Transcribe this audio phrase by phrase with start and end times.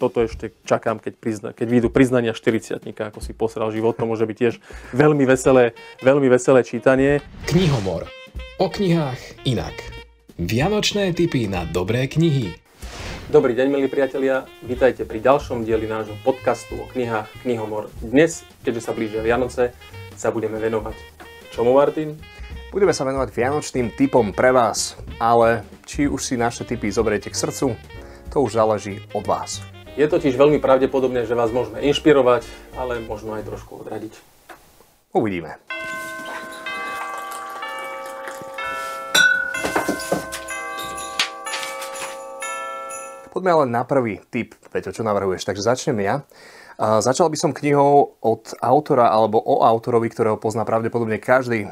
[0.00, 4.24] toto ešte čakám, keď, prizna, keď výjdu priznania 40 ako si posral život, to môže
[4.24, 4.54] byť tiež
[4.96, 7.20] veľmi veselé, veľmi veselé čítanie.
[7.52, 8.08] Knihomor.
[8.56, 9.76] O knihách inak.
[10.40, 12.56] Vianočné tipy na dobré knihy.
[13.28, 14.48] Dobrý deň, milí priatelia.
[14.64, 17.92] Vítajte pri ďalšom dieli nášho podcastu o knihách Knihomor.
[18.02, 19.70] Dnes, keďže sa blížia Vianoce,
[20.18, 20.96] sa budeme venovať
[21.54, 22.18] čomu, Martin?
[22.74, 27.38] Budeme sa venovať vianočným typom pre vás, ale či už si naše typy zoberiete k
[27.38, 27.78] srdcu,
[28.30, 29.79] to už záleží od vás.
[29.98, 32.46] Je totiž veľmi pravdepodobné, že vás môžeme inšpirovať,
[32.78, 34.14] ale možno aj trošku odradiť.
[35.10, 35.58] Uvidíme.
[43.30, 45.46] Poďme ale na prvý tip, Peťo, čo navrhuješ.
[45.46, 46.22] Takže začnem ja.
[46.80, 51.68] Začal by som knihou od autora alebo o autorovi, ktorého pozná pravdepodobne každý.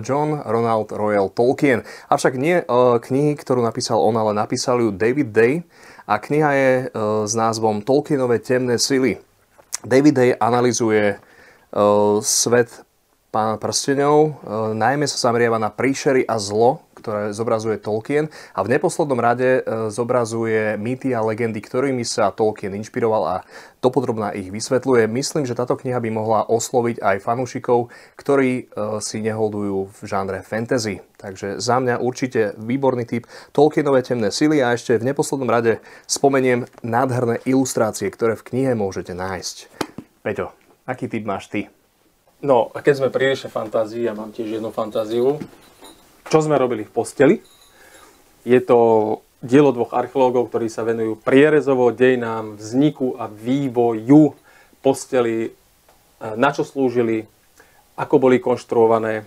[0.00, 1.84] John Ronald Royal Tolkien.
[2.08, 2.64] Avšak nie
[3.04, 5.68] knihy, ktorú napísal on, ale napísal ju David Day.
[6.08, 6.72] A kniha je
[7.28, 9.20] s názvom Tolkienové temné sily.
[9.84, 11.20] David Day analizuje
[12.24, 12.72] svet
[13.28, 14.40] pána prstenov.
[14.72, 19.90] Najmä sa zameriava na príšery a zlo, ktoré zobrazuje Tolkien a v neposlednom rade e,
[19.90, 23.36] zobrazuje mýty a legendy, ktorými sa Tolkien inšpiroval a
[23.82, 25.10] dopodrobná ich vysvetľuje.
[25.10, 28.64] Myslím, že táto kniha by mohla osloviť aj fanúšikov, ktorí e,
[29.02, 31.02] si neholdujú v žánre fantasy.
[31.18, 36.70] Takže za mňa určite výborný typ Tolkienové temné sily a ešte v neposlednom rade spomeniem
[36.86, 39.56] nádherné ilustrácie, ktoré v knihe môžete nájsť.
[40.22, 40.54] Peťo,
[40.86, 41.66] aký typ máš ty?
[42.42, 45.38] No, a keď sme pri fantázii, ja mám tiež jednu fantáziu,
[46.28, 47.36] čo sme robili v posteli.
[48.42, 48.78] Je to
[49.42, 54.38] dielo dvoch archeológov, ktorí sa venujú prierezovo dejinám vzniku a vývoju
[54.82, 55.50] posteli, e,
[56.38, 57.26] na čo slúžili,
[57.98, 59.26] ako boli konštruované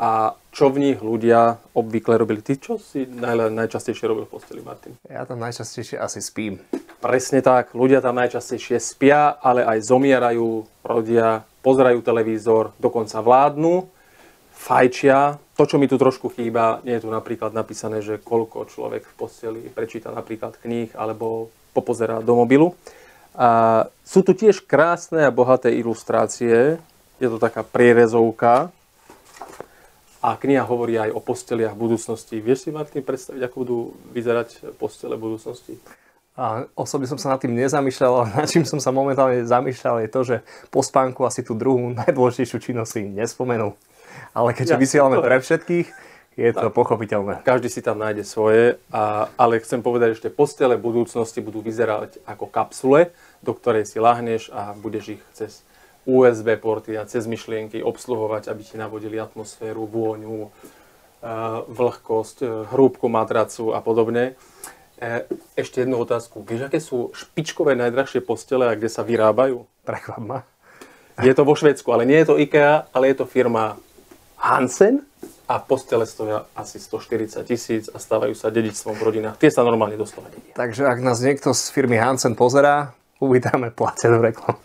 [0.00, 2.44] a čo v nich ľudia obvykle robili.
[2.44, 4.98] Ty čo si naj, najčastejšie robil v posteli, Martin?
[5.08, 6.60] Ja tam najčastejšie asi spím.
[7.00, 7.72] Presne tak.
[7.72, 13.88] Ľudia tam najčastejšie spia, ale aj zomierajú, rodia, pozerajú televízor, dokonca vládnu,
[14.62, 19.02] fajčia, to, čo mi tu trošku chýba, nie je tu napríklad napísané, že koľko človek
[19.02, 22.78] v posteli prečíta napríklad kníh alebo popozerá do mobilu.
[23.34, 26.78] A sú tu tiež krásne a bohaté ilustrácie.
[27.18, 28.70] Je to taká prierezovka.
[30.22, 32.38] A kniha hovorí aj o posteliach budúcnosti.
[32.38, 33.78] Vieš si, Martin, predstaviť, ako budú
[34.14, 35.74] vyzerať postele budúcnosti?
[36.38, 40.08] A osobne som sa nad tým nezamýšľal, ale nad čím som sa momentálne zamýšľal je
[40.08, 40.36] to, že
[40.70, 43.74] po spánku asi tú druhú najdôležitejšiu činnosť si nespomenul
[44.32, 45.88] ale keďže ja, vysielame pre všetkých,
[46.32, 46.76] je to tak.
[46.76, 47.44] pochopiteľné.
[47.44, 52.48] Každý si tam nájde svoje, a, ale chcem povedať, že postele budúcnosti budú vyzerať ako
[52.48, 53.12] kapsule,
[53.44, 55.60] do ktorej si lahneš a budeš ich cez
[56.08, 60.50] USB porty a cez myšlienky obsluhovať, aby ti navodili atmosféru, vôňu, e,
[61.68, 64.34] vlhkosť, e, hrúbku matracu a podobne.
[64.98, 66.42] E, ešte jednu otázku.
[66.42, 69.68] Vieš, aké sú špičkové najdrahšie postele a kde sa vyrábajú?
[69.84, 70.40] Prekvap ma.
[71.20, 73.76] Je to vo Švedsku, ale nie je to IKEA, ale je to firma
[74.42, 75.06] Hansen
[75.46, 79.38] a postele stoja asi 140 tisíc a stávajú sa dedičstvom v rodinách.
[79.38, 80.50] Tie sa normálne doslova dedia.
[80.58, 82.90] Takže ak nás niekto z firmy Hansen pozerá,
[83.22, 84.58] uvítame platenú reklamu.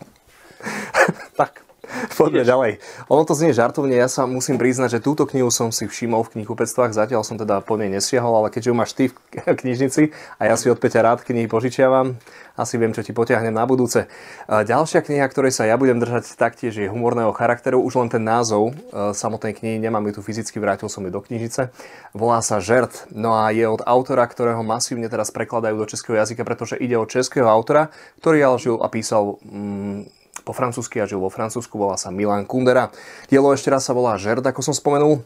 [2.16, 2.50] Poďme Ideš.
[2.50, 2.72] ďalej.
[3.12, 6.40] Ono to znie žartovne, ja sa musím priznať, že túto knihu som si všimol v
[6.40, 9.16] knihkupectvách, zatiaľ som teda po nej nesiahol, ale keďže ju máš ty v
[9.62, 12.16] knižnici a ja si od Peťa rád knihy požičiavam,
[12.58, 14.10] asi viem, čo ti potiahnem na budúce.
[14.50, 18.74] Ďalšia kniha, ktorej sa ja budem držať taktiež je humorného charakteru, už len ten názov
[18.74, 21.70] e, samotnej knihy, nemám ju tu fyzicky, vrátil som ju do knižnice,
[22.18, 23.14] volá sa Žert.
[23.14, 27.06] No a je od autora, ktorého masívne teraz prekladajú do českého jazyka, pretože ide o
[27.06, 27.94] českého autora,
[28.26, 30.10] ktorý ale žil a písal mm,
[30.48, 32.88] po francúzsky a žil vo Francúzsku, volá sa Milan Kundera.
[33.28, 35.20] Dielo ešte raz sa volá Žerd, ako som spomenul.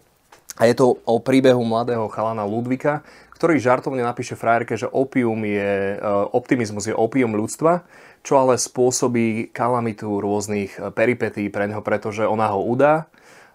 [0.57, 3.05] A je to o príbehu mladého chalana Ludvika,
[3.37, 7.85] ktorý žartovne napíše frajerke, že opium je, e, optimizmus je opium ľudstva,
[8.21, 13.09] čo ale spôsobí kalamitu rôznych e, peripetí pre neho, pretože ona ho udá.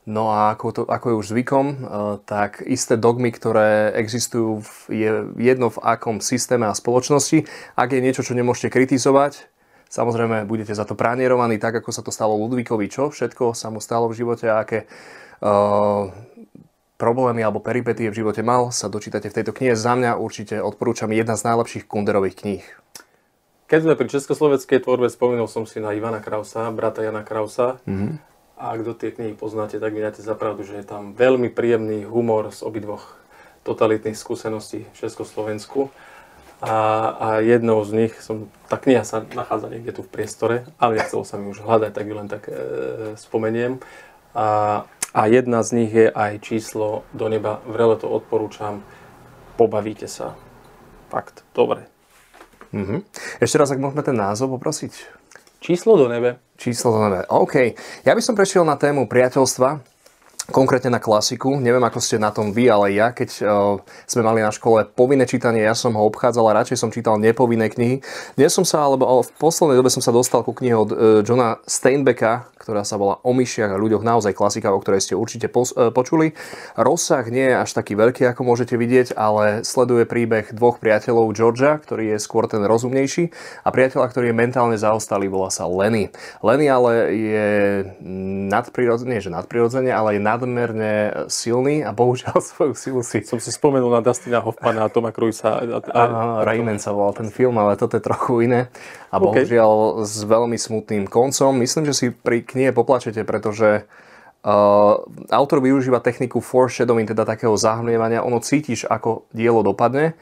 [0.06, 1.76] No a ako, to, ako je už zvykom, e,
[2.26, 7.46] tak isté dogmy, ktoré existujú, je jedno v akom systéme a spoločnosti.
[7.78, 9.46] Ak je niečo, čo nemôžete kritizovať,
[9.86, 13.78] Samozrejme, budete za to pránierovaní, tak ako sa to stalo Ludvíkovi, čo všetko sa mu
[13.78, 14.90] stalo v živote a aké
[15.40, 16.10] uh,
[16.98, 19.78] problémy alebo peripetie v živote mal, sa dočítate v tejto knihe.
[19.78, 22.64] Za mňa určite odporúčam jedna z najlepších Kunderových kníh.
[23.66, 27.82] Keď sme pri československej tvorbe, spomenul som si na Ivana Krausa, brata Jana Krausa.
[27.82, 28.12] Mm-hmm.
[28.56, 32.08] A ak do tie knihy poznáte, tak vydáte za pravdu, že je tam veľmi príjemný
[32.08, 33.18] humor z obidvoch
[33.66, 35.90] totalitných skúseností v Československu.
[36.64, 36.76] A,
[37.20, 41.20] a jednou z nich, som, tá kniha sa nachádza niekde tu v priestore, ale nechcelo
[41.20, 42.54] sa mi už hľadať, tak ju len tak e,
[43.20, 43.76] spomeniem.
[44.32, 44.82] A,
[45.12, 47.60] a jedna z nich je aj číslo do neba.
[47.68, 48.80] Vrele to odporúčam.
[49.60, 50.32] Pobavíte sa.
[51.12, 51.88] Fakt, dobre.
[52.72, 53.04] Uh-huh.
[53.40, 54.92] Ešte raz, ak môžeme ten názov poprosiť.
[55.60, 56.40] Číslo do nebe.
[56.56, 57.24] Číslo do nebe.
[57.32, 57.76] OK.
[58.04, 59.95] Ja by som prešiel na tému priateľstva
[60.50, 61.58] konkrétne na klasiku.
[61.58, 65.26] Neviem, ako ste na tom vy, ale ja, keď uh, sme mali na škole povinné
[65.26, 67.98] čítanie, ja som ho obchádzal a radšej som čítal nepovinné knihy.
[68.38, 70.96] Dnes som sa, alebo v poslednej dobe som sa dostal ku knihe od uh,
[71.26, 75.50] Johna Steinbecka, ktorá sa volá O myšiach a ľuďoch, naozaj klasika, o ktorej ste určite
[75.50, 76.38] pos- uh, počuli.
[76.78, 81.74] Rozsah nie je až taký veľký, ako môžete vidieť, ale sleduje príbeh dvoch priateľov Georgia,
[81.82, 83.34] ktorý je skôr ten rozumnejší
[83.66, 86.14] a priateľa, ktorý je mentálne zaostalý, volá sa Lenny.
[86.38, 87.48] Lenny ale je
[88.46, 93.24] nadprirodzene, nie že nadprirodzene, ale je nad nadmerne silný a bohužiaľ svoju silu si...
[93.24, 95.64] Som si spomenul na Dustina Hoffmana a Toma Cruisa.
[95.96, 98.68] Áno, Rayman sa volal ten film, ale toto je trochu iné.
[99.08, 100.04] A bohužiaľ okay.
[100.04, 101.56] s veľmi smutným koncom.
[101.56, 103.88] Myslím, že si pri knihe poplačete, pretože
[104.46, 105.02] Uh,
[105.34, 108.22] autor využíva techniku foreshadowing, teda takého zahmlievania.
[108.22, 110.14] Ono cítiš, ako dielo dopadne.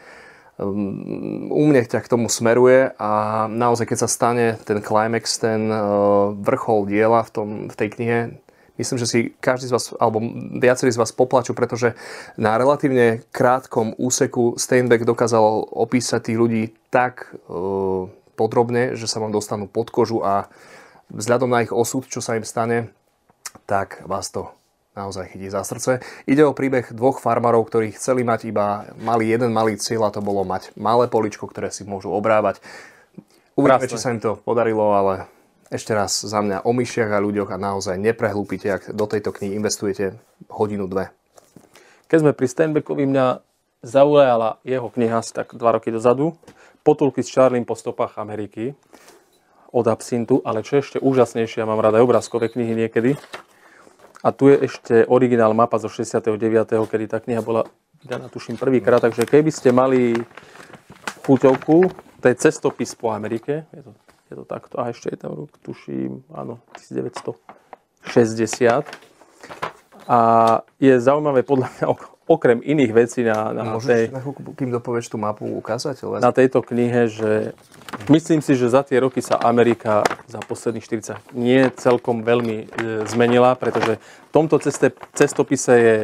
[0.57, 5.69] Um, u mne ťa k tomu smeruje a naozaj, keď sa stane ten climax, ten
[5.69, 8.19] uh, vrchol diela v, tom, v tej knihe,
[8.75, 10.19] Myslím, že si každý z vás, alebo
[10.59, 11.95] viacerí z vás poplačú, pretože
[12.35, 19.31] na relatívne krátkom úseku Steinbeck dokázal opísať tých ľudí tak uh, podrobne, že sa vám
[19.31, 20.51] dostanú pod kožu a
[21.15, 22.91] vzhľadom na ich osud, čo sa im stane,
[23.71, 24.51] tak vás to
[24.95, 26.03] naozaj chytí za srdce.
[26.27, 30.23] Ide o príbeh dvoch farmárov, ktorí chceli mať iba mali jeden malý cieľ a to
[30.23, 32.63] bolo mať malé poličko, ktoré si môžu obrávať.
[33.55, 35.31] Uvidíme, či sa im to podarilo, ale
[35.73, 39.57] ešte raz za mňa o myšiach a ľuďoch a naozaj neprehlúpite, ak do tejto knihy
[39.57, 40.19] investujete
[40.53, 41.09] hodinu, dve.
[42.09, 43.27] Keď sme pri Steinbeckovi, mňa
[43.85, 46.37] zaujala jeho kniha asi tak dva roky dozadu.
[46.85, 48.77] Potulky s Charliem po stopách Ameriky
[49.73, 53.17] od Absintu, ale čo ešte úžasnejšie, ja mám rada aj obrázkové knihy niekedy.
[54.25, 56.33] A tu je ešte originál mapa zo 69.,
[56.89, 57.69] kedy tá kniha bola
[58.01, 59.05] vydaná, tuším, prvýkrát.
[59.05, 60.17] Takže keby ste mali
[61.25, 61.77] puťovku,
[62.21, 63.93] to je cestopis po Amerike, je to
[64.31, 64.81] je to takto.
[64.81, 68.85] A ešte je tam rok, tuším, áno, 1960.
[70.05, 70.19] A
[70.77, 71.87] je zaujímavé podľa mňa
[72.25, 74.05] okrem iných vecí na, na Môžeš tej...
[74.09, 74.21] na
[74.57, 76.09] kým dopovieš tú mapu ukázať?
[76.09, 76.25] Ale...
[76.25, 77.53] Na tejto knihe, že
[78.09, 82.65] myslím si, že za tie roky sa Amerika za posledných 40 nie celkom veľmi e,
[83.09, 85.97] zmenila, pretože v tomto ceste, cestopise je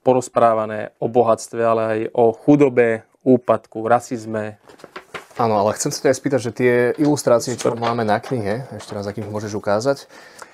[0.00, 4.60] porozprávané o bohatstve, ale aj o chudobe, úpadku, rasizme,
[5.34, 9.02] Áno, ale chcem sa aj spýtať, že tie ilustrácie, čo máme na knihe, ešte raz,
[9.02, 10.06] akým môžeš ukázať,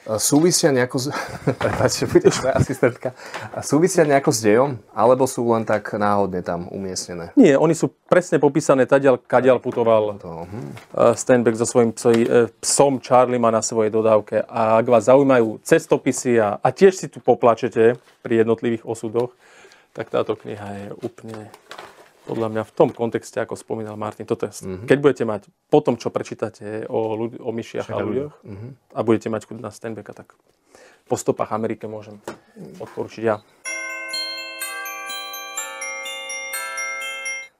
[0.09, 1.05] e, súvisia nejako s...
[1.61, 3.13] Prepačte, budeš moja asistentka.
[3.61, 7.37] Súvisia nejako s dejom, alebo sú len tak náhodne tam umiestnené?
[7.37, 10.73] Nie, oni sú presne popísané tadiaľ, kadiaľ putoval to, hm.
[11.13, 12.29] Stenbeck so svojím psoj, e,
[12.65, 14.49] psom Charlie má na svojej dodávke.
[14.49, 19.37] A ak vás zaujímajú cestopisy a, a tiež si tu poplačete pri jednotlivých osudoch,
[19.93, 21.53] tak táto kniha je úplne
[22.29, 24.87] podľa mňa v tom kontexte, ako spomínal Martin, toto je, mm-hmm.
[24.87, 28.71] keď budete mať po tom, čo prečítate o, ľudí, o myšiach a ľuďoch mm-hmm.
[28.97, 30.37] a budete mať chuť na Stenbecka, tak
[31.11, 32.23] po stopách Amerike môžem
[32.79, 33.43] odporučiť ja.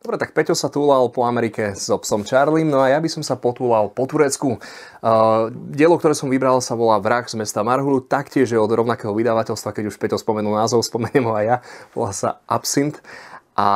[0.01, 3.21] Dobre, tak Peťo sa túlal po Amerike so psom Charliem, no a ja by som
[3.21, 4.57] sa potúlal po Turecku.
[4.57, 9.13] Uh, dielo, ktoré som vybral, sa volá Vrah z mesta Marhulu, taktiež je od rovnakého
[9.13, 11.57] vydavateľstva, keď už Peťo spomenul názov, spomeniem ho aj ja,
[11.93, 12.97] volá sa Absint.
[13.61, 13.67] A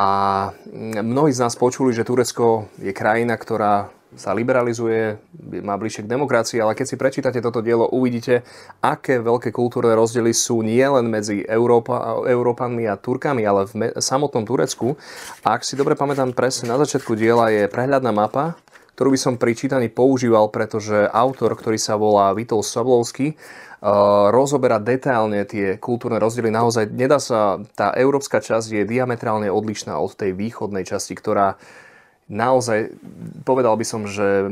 [1.05, 5.19] mnohí z nás počuli, že Turecko je krajina, ktorá sa liberalizuje,
[5.61, 8.47] má bližšie k demokracii, ale keď si prečítate toto dielo, uvidíte,
[8.79, 14.95] aké veľké kultúrne rozdiely sú nielen medzi Európa, Európanmi a Turkami, ale v samotnom Turecku.
[15.43, 18.55] A ak si dobre pamätám, presne na začiatku diela je prehľadná mapa,
[18.95, 23.35] ktorú by som pri čítaní používal, pretože autor, ktorý sa volá Vitol Sablovský,
[24.31, 26.49] rozoberať detailne tie kultúrne rozdiely.
[26.49, 31.59] Naozaj nedá sa, tá európska časť je diametrálne odlišná od tej východnej časti, ktorá
[32.25, 32.97] naozaj,
[33.45, 34.49] povedal by som, že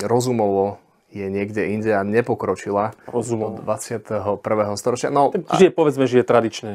[0.00, 0.80] rozumovo
[1.12, 3.60] je niekde inde a nepokročila Rozumovo.
[3.60, 4.40] 21.
[4.80, 5.12] storočia.
[5.12, 5.28] No,
[5.60, 6.72] žije, povedzme, že je tradičné.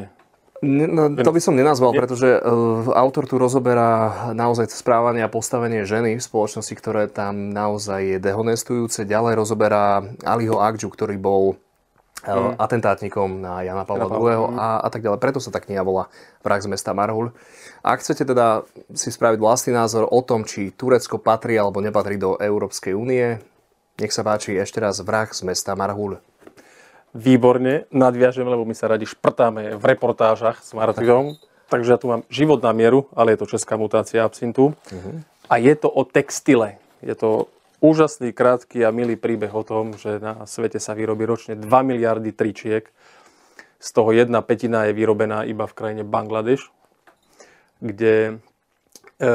[0.62, 6.18] No, to by som nenazval, pretože uh, autor tu rozoberá naozaj správanie a postavenie ženy
[6.18, 9.06] v spoločnosti, ktoré tam naozaj je dehonestujúce.
[9.06, 11.62] Ďalej rozoberá Aliho Akžu, ktorý bol
[12.26, 12.58] uh, mm.
[12.58, 14.58] atentátnikom na Jana Pavla II.
[14.58, 14.58] Mm.
[14.58, 15.22] A, a tak ďalej.
[15.22, 16.10] Preto sa tá kniha volá
[16.42, 17.30] Vrah z mesta Marhul.
[17.86, 18.66] Ak chcete teda
[18.98, 23.38] si spraviť vlastný názor o tom, či Turecko patrí alebo nepatrí do Európskej únie,
[24.02, 26.18] nech sa páči ešte raz Vrah z mesta Marhul
[27.16, 31.40] výborne nadviažem, lebo my sa radi šprtáme v reportážach s Martinom.
[31.68, 34.72] Takže ja tu mám život na mieru, ale je to česká mutácia absintu.
[34.72, 35.20] Uh-huh.
[35.52, 36.80] A je to o textile.
[37.04, 37.52] Je to
[37.84, 42.32] úžasný, krátky a milý príbeh o tom, že na svete sa vyrobí ročne 2 miliardy
[42.32, 42.88] tričiek.
[43.78, 46.74] Z toho jedna petina je vyrobená iba v krajine Bangladeš,
[47.78, 48.42] kde,
[49.22, 49.30] e,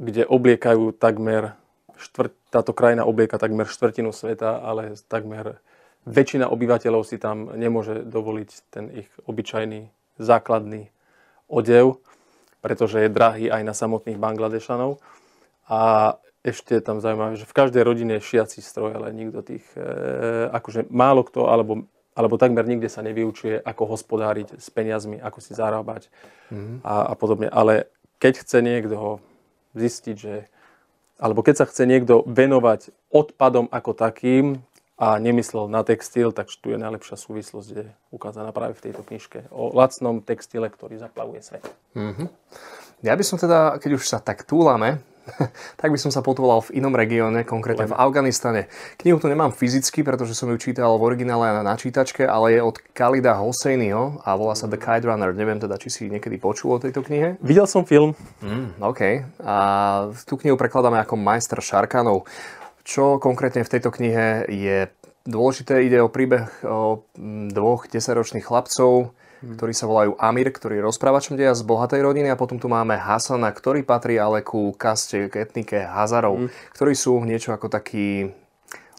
[0.00, 1.52] kde obliekajú takmer
[2.00, 5.60] štvrt, táto krajina oblieka takmer štvrtinu sveta, ale takmer
[6.06, 10.90] väčšina obyvateľov si tam nemôže dovoliť ten ich obyčajný základný
[11.46, 12.02] odev,
[12.62, 15.02] pretože je drahý aj na samotných Bangladešanov.
[15.70, 19.62] A ešte je tam zaujímavé, že v každej rodine je šiaci stroj, ale nikto tých,
[19.78, 21.86] e, akože málo kto, alebo,
[22.18, 26.10] alebo takmer nikde sa nevyučuje, ako hospodáriť s peniazmi, ako si zarábať
[26.50, 26.82] mm.
[26.82, 27.46] a, a podobne.
[27.46, 27.86] Ale
[28.18, 29.22] keď chce niekto
[29.78, 30.34] zistiť, že
[31.22, 34.58] alebo keď sa chce niekto venovať odpadom ako takým,
[35.02, 39.50] a nemyslel na textil, tak tu je najlepšia súvislosť, je ukázaná práve v tejto knižke
[39.50, 41.66] o lacnom textile, ktorý zaplavuje svet.
[41.98, 42.30] Mm-hmm.
[43.02, 45.02] Ja by som teda, keď už sa tak túlame,
[45.80, 48.70] tak by som sa potúlal v inom regióne, konkrétne v Afganistane.
[49.02, 52.78] Knihu tu nemám fyzicky, pretože som ju čítal v originále na načítačke, ale je od
[52.94, 55.34] Khalida Hosseiniho a volá sa The Kite Runner.
[55.34, 57.42] Neviem teda, či si niekedy počul o tejto knihe.
[57.42, 58.14] Videl som film.
[58.38, 59.02] Mm, OK.
[59.42, 59.56] A
[60.26, 62.26] tú knihu prekladáme ako Majster Šarkanov.
[62.82, 64.90] Čo konkrétne v tejto knihe je
[65.26, 65.86] dôležité?
[65.86, 69.54] Ide o príbeh o mm, dvoch desaťročných chlapcov, hmm.
[69.58, 72.98] ktorí sa volajú Amir, ktorý je rozprávačom deja z bohatej rodiny a potom tu máme
[72.98, 76.48] Hasana, ktorý patrí ale ku kaste, k etnike Hazarov, hmm.
[76.74, 78.34] ktorí sú niečo ako takí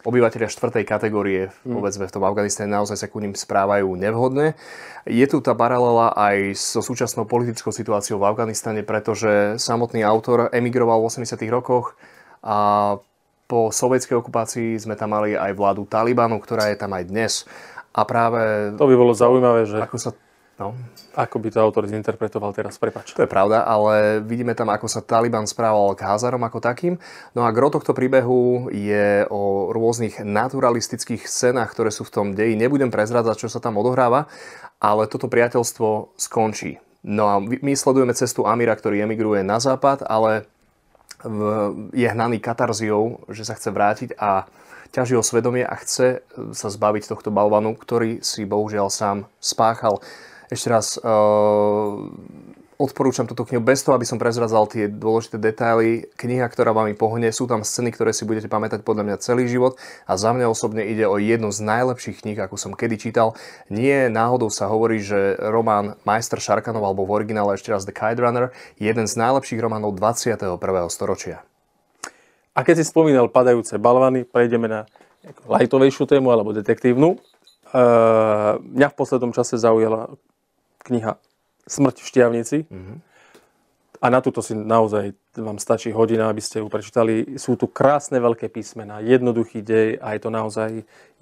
[0.04, 4.60] obyvateľia štvrtej kategórie povedzme v tom Afganistane naozaj sa ku ním správajú nevhodne.
[5.08, 11.00] Je tu tá paralela aj so súčasnou politickou situáciou v Afganistane, pretože samotný autor emigroval
[11.00, 11.96] v 80 rokoch
[12.44, 13.00] a
[13.46, 17.34] po sovietskej okupácii sme tam mali aj vládu Talibanu, ktorá je tam aj dnes.
[17.94, 18.74] A práve...
[18.78, 19.78] To by bolo zaujímavé, že...
[19.84, 20.12] Ako sa
[20.54, 20.78] No.
[21.18, 23.10] Ako by to autor zinterpretoval teraz, prepač.
[23.18, 27.02] To je pravda, ale vidíme tam, ako sa Taliban správal k Hazarom ako takým.
[27.34, 32.54] No a gro tohto príbehu je o rôznych naturalistických scénach, ktoré sú v tom deji.
[32.54, 34.30] Nebudem prezrádzať, čo sa tam odohráva,
[34.78, 36.78] ale toto priateľstvo skončí.
[37.02, 40.48] No a my sledujeme cestu Amira, ktorý emigruje na západ, ale
[41.94, 44.48] je hnaný katarziou, že sa chce vrátiť a
[44.94, 46.22] ťaží o svedomie a chce
[46.54, 50.04] sa zbaviť tohto balvanu, ktorý si bohužiaľ sám spáchal.
[50.54, 51.02] Ešte raz,
[52.84, 56.12] odporúčam túto knihu bez toho, aby som prezradzal tie dôležité detaily.
[56.20, 59.80] Kniha, ktorá vám pohne, sú tam scény, ktoré si budete pamätať podľa mňa celý život
[60.04, 63.40] a za mňa osobne ide o jednu z najlepších kníh, akú som kedy čítal.
[63.72, 68.20] Nie náhodou sa hovorí, že román Majster Šarkanov alebo v originále ešte raz The Kite
[68.20, 70.60] Runner je jeden z najlepších románov 21.
[70.92, 71.40] storočia.
[72.54, 74.82] A keď si spomínal padajúce balvany, prejdeme na
[75.48, 77.16] lajtovejšiu tému alebo detektívnu.
[77.74, 80.14] Uh, mňa v poslednom čase zaujala
[80.86, 81.18] kniha
[81.64, 82.58] Smrť v šťavnici.
[82.68, 82.98] Mm-hmm.
[84.04, 87.40] A na túto si naozaj vám stačí hodina, aby ste ju prečítali.
[87.40, 90.70] Sú tu krásne veľké písmená, jednoduchý dej a je to naozaj,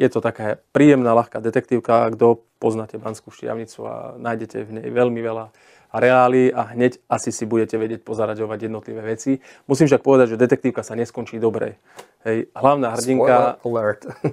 [0.02, 2.10] je to taká príjemná, ľahká detektívka.
[2.18, 5.54] Kto poznáte Banskú šťavnicu a nájdete v nej veľmi veľa
[5.94, 9.44] reály a hneď asi si budete vedieť pozaraďovať jednotlivé veci.
[9.70, 11.78] Musím však povedať, že detektívka sa neskončí dobre.
[12.26, 13.62] Hej, hlavná hrdinka...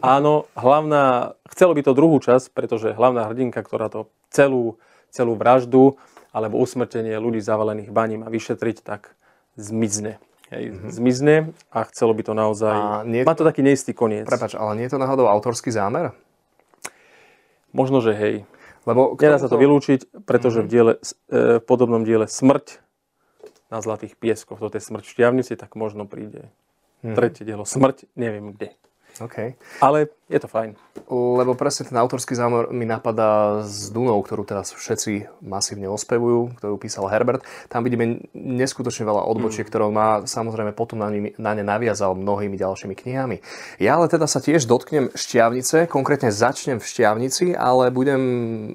[0.00, 1.34] áno, hlavná...
[1.52, 4.78] Chcelo by to druhú časť, pretože hlavná hrdinka, ktorá to celú
[5.10, 5.96] celú vraždu
[6.32, 9.16] alebo usmrtenie ľudí zavalených baním a vyšetriť, tak
[9.56, 10.20] zmizne.
[10.48, 10.90] Hej, mm-hmm.
[10.92, 11.34] Zmizne
[11.68, 13.04] a chcelo by to naozaj...
[13.04, 14.24] nie Má to taký neistý koniec.
[14.24, 16.16] Prepač, ale nie je to náhodou autorský zámer?
[17.76, 18.48] Možno, že hej.
[18.88, 20.68] Lebo Nedá sa to vylúčiť, pretože mm-hmm.
[20.68, 20.92] v, diele,
[21.28, 22.80] e, v podobnom diele Smrť
[23.68, 26.48] na Zlatých pieskoch, toto je Smrť v šťavnici, tak možno príde
[27.04, 27.12] mm-hmm.
[27.12, 28.72] tretie dielo Smrť, neviem kde.
[29.20, 29.60] Okay.
[29.84, 30.76] Ale je to fajn.
[31.08, 36.76] Lebo presne ten autorský zámor mi napadá s Dunou, ktorú teraz všetci masívne ospevujú, ktorú
[36.76, 37.40] písal Herbert.
[37.72, 39.70] Tam vidíme neskutočne veľa odbočiek, mm.
[39.72, 43.40] ktorou má samozrejme potom na, ne, na ne naviazal mnohými ďalšími knihami.
[43.80, 48.22] Ja ale teda sa tiež dotknem šťavnice, konkrétne začnem v šťavnici, ale budem,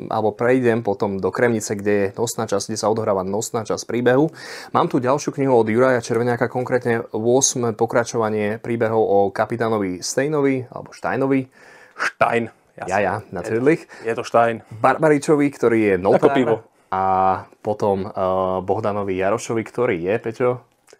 [0.09, 4.33] alebo prejdem potom do Kremnice, kde je nosná časť, kde sa odohráva nosná časť príbehu.
[4.73, 7.77] Mám tu ďalšiu knihu od Juraja Červeniaka, konkrétne 8.
[7.77, 10.89] pokračovanie príbehov o kapitánovi Steinovi, alebo
[11.47, 12.89] Steinovi, Stein.
[12.89, 13.85] Ja, ja, na Cedlich.
[14.01, 14.65] Je to Stein.
[14.81, 15.95] Barbaričovi, ktorý je.
[16.01, 16.55] Ako pivo.
[16.89, 20.49] A potom uh, Bohdanovi Jarošovi, ktorý je, Peťo?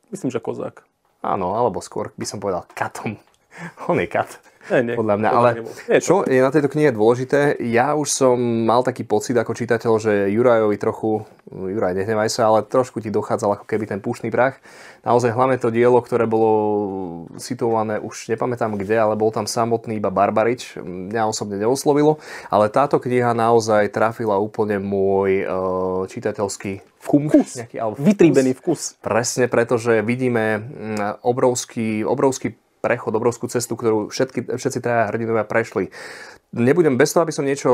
[0.09, 0.85] Myslím, že kozák.
[1.25, 3.17] Áno, alebo skôr by som povedal katom.
[3.89, 4.41] On je kat.
[4.71, 5.29] Nie, nie, podľa mňa.
[5.29, 5.49] Ale
[5.91, 9.93] je čo je na tejto knihe dôležité, ja už som mal taký pocit ako čitateľ,
[9.99, 14.63] že Jurajovi trochu, Juraj, nehnevaj sa, ale trošku ti dochádzal ako keby ten pušný prach.
[15.03, 16.51] Naozaj hlavne to dielo, ktoré bolo
[17.35, 23.03] situované, už nepamätám kde, ale bol tam samotný iba Barbarič, mňa osobne neoslovilo, ale táto
[23.03, 25.51] kniha naozaj trafila úplne môj uh,
[26.07, 28.05] čitateľský vkus, nejaký, ale vkus.
[28.07, 28.81] vytríbený vkus.
[29.03, 30.63] Presne, pretože vidíme
[31.19, 35.87] obrovský, obrovský prechod, obrovskú cestu, ktorú všetky, všetci traja hrdinovia prešli.
[36.51, 37.71] Nebudem bez toho, aby som niečo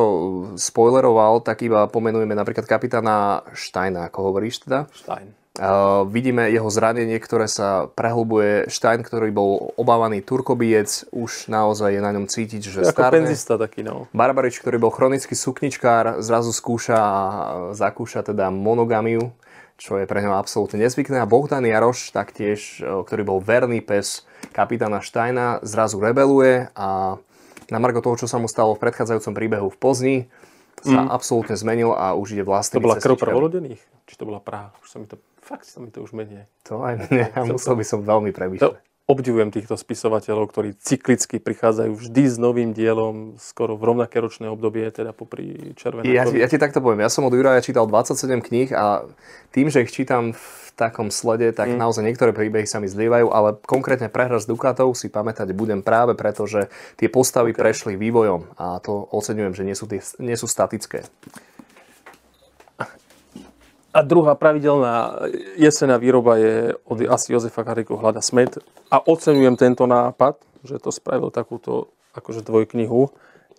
[0.53, 4.85] spoileroval, tak iba pomenujeme napríklad kapitána Steina, ako hovoríš teda?
[4.93, 5.33] Stein.
[5.59, 8.71] Uh, vidíme jeho zranenie, ktoré sa prehlbuje.
[8.71, 13.27] Stein, ktorý bol obávaný turkobijec, už naozaj je na ňom cítiť, že Ako starne.
[13.27, 14.07] penzista taký, no.
[14.15, 17.13] Barbarič, ktorý bol chronický sukničkár, zrazu skúša a
[17.75, 19.35] zakúša teda monogamiu,
[19.79, 21.23] čo je pre neho absolútne nezvykné.
[21.23, 27.15] A Bohdan Jaroš, taktiež, e, ktorý bol verný pes kapitána Steina, zrazu rebeluje a
[27.71, 30.17] na margo toho, čo sa mu stalo v predchádzajúcom príbehu v Pozni,
[30.83, 31.09] sa mm.
[31.11, 33.81] absolútne zmenil a už ide vlastnými To bola krv prvorodených?
[34.07, 34.71] Či to bola Praha?
[34.79, 36.47] Už sa mi to, fakt sa mi to už menie.
[36.71, 38.88] To aj mne, musel by som veľmi To, premýšľať.
[39.09, 44.85] Obdivujem týchto spisovateľov, ktorí cyklicky prichádzajú vždy s novým dielom, skoro v rovnaké ročné obdobie,
[44.93, 48.69] teda popri Červenej Ja, ja ti takto poviem, ja som od Juraja čítal 27 kníh
[48.77, 49.09] a
[49.49, 50.45] tým, že ich čítam v
[50.77, 51.81] takom slede, tak mm.
[51.81, 56.13] naozaj niektoré príbehy sa mi zlievajú, ale konkrétne prehra s Dukatov si pamätať budem práve
[56.13, 57.59] preto, že tie postavy okay.
[57.65, 61.03] prešli vývojom a to oceňujem, že nie sú, tie, nie sú statické.
[63.89, 65.17] A druhá pravidelná
[65.57, 68.61] jesená výroba je od asi Jozefa Kariku Hlada smet.
[68.93, 73.09] A oceňujem tento nápad, že to spravil takúto akože dvojknihu.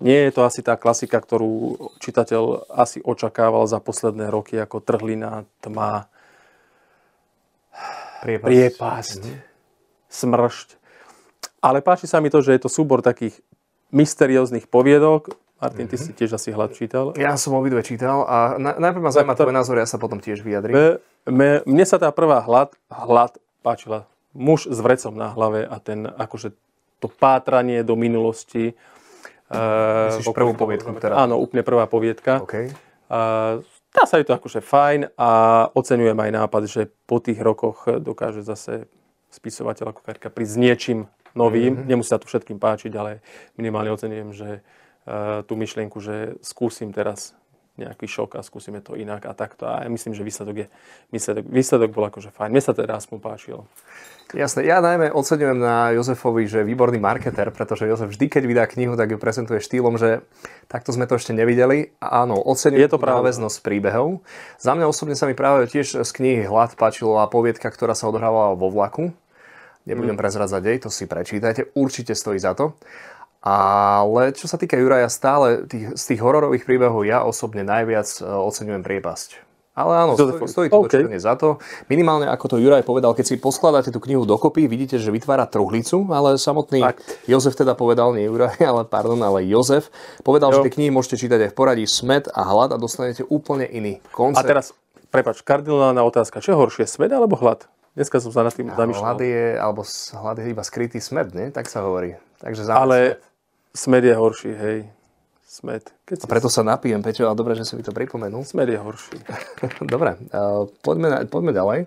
[0.01, 5.45] Nie je to asi tá klasika, ktorú čitateľ asi očakával za posledné roky, ako trhlina,
[5.61, 6.09] tma,
[8.21, 8.49] Priepasť.
[8.49, 9.23] priepasť,
[10.13, 10.69] smršť.
[11.61, 13.37] Ale páči sa mi to, že je to súbor takých
[13.93, 15.35] mysterióznych poviedok.
[15.61, 17.13] Martin, ty si tiež asi hľad čítal.
[17.21, 20.41] Ja som obidve čítal a na, najprv ma zaujíma tvoj názor, ja sa potom tiež
[20.41, 20.73] vyjadrím.
[20.73, 20.87] Me,
[21.29, 24.09] me, mne sa tá prvá hlad, hlad páčila.
[24.33, 26.57] Muž s vrecom na hlave a ten akože
[26.97, 28.73] to pátranie do minulosti.
[29.53, 32.41] Uh, Myslíš prvú poviedku, ktorá- Áno, úplne prvá poviedka.
[32.41, 32.73] OK.
[33.13, 33.61] Uh,
[33.93, 35.31] dá sa je to akože fajn a
[35.77, 38.89] oceňujem aj nápad, že po tých rokoch dokáže zase
[39.29, 40.99] spisovateľ ako Karika prísť s niečím
[41.37, 41.85] novým.
[41.85, 41.89] Mm-hmm.
[41.91, 43.21] Nemusí sa to všetkým páčiť, ale
[43.59, 44.80] minimálne oceňujem, že uh,
[45.47, 47.35] tú myšlienku, že skúsim teraz
[47.81, 49.65] nejaký šok a skúsime to inak a takto.
[49.65, 50.67] A ja myslím, že výsledok, je,
[51.09, 52.53] výsledok, výsledok bol akože fajn.
[52.53, 53.65] Mne sa teda aspoň páčil.
[54.31, 58.65] Jasné, ja najmä oceňujem na Jozefovi, že je výborný marketer, pretože Jozef vždy, keď vydá
[58.71, 60.23] knihu, tak ju prezentuje štýlom, že
[60.71, 61.91] takto sme to ešte nevideli.
[61.99, 64.23] A áno, oceňujem Je to náväznosť príbehov.
[64.61, 68.55] Za mňa osobne sa mi práve tiež z knihy Hlad páčila poviedka, ktorá sa odhrávala
[68.55, 69.11] vo vlaku.
[69.89, 70.21] Nebudem Mhm.
[70.21, 72.77] prezradzať dej, to si prečítajte, určite stojí za to.
[73.41, 78.29] Ale čo sa týka Juraja, stále tých, z tých hororových príbehov ja osobne najviac e,
[78.29, 79.51] oceňujem priepasť.
[79.71, 80.93] Ale áno, stojí, stojí to OK.
[80.93, 81.17] okay.
[81.17, 81.57] za to.
[81.89, 86.05] Minimálne ako to Juraj povedal, keď si poskladáte tú knihu dokopy, vidíte, že vytvára truhlicu,
[86.13, 87.25] ale samotný Fakt.
[87.25, 89.89] Jozef teda povedal, nie Juraj, ale pardon, ale Jozef,
[90.21, 90.61] povedal, Jo.
[90.61, 94.05] že tie knihy môžete čítať aj v poradí Smet a Hlad a dostanete úplne iný
[94.05, 94.45] A koncept.
[94.45, 94.67] teraz,
[95.09, 96.45] prepač, kardinálna otázka.
[96.45, 97.65] Čo je horšie, smed alebo hlad?
[97.97, 99.03] Dneska som sa nad tým zamýšľal.
[99.03, 99.83] Hlad je, alebo
[100.15, 101.51] hlad je iba skrytý smet, nie?
[101.51, 102.15] Tak sa hovorí.
[102.39, 103.30] Takže Ale smet.
[103.75, 104.79] Smed je horší, hej.
[105.51, 105.83] Smed.
[106.07, 106.25] Keď si...
[106.25, 108.47] A preto sa napijem, Peťo, ale dobre, že si mi to pripomenul.
[108.47, 109.19] Smed je horší.
[109.93, 111.79] Dobre, uh, poďme, poďme ďalej.